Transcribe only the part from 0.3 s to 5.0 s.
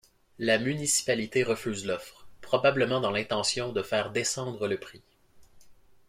La municipalité refuse l'offre, probablement dans l'intention de faire descendre le